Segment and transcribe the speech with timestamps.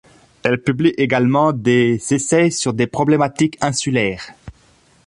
[0.41, 4.29] Elle publie également des essais sur des problématiques insulaires.